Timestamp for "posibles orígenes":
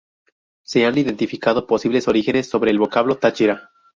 1.67-2.49